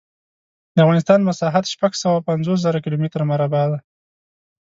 [0.75, 3.79] د افغانستان مسحت شپږ سوه پنځوس زره کیلو متره مربع دی.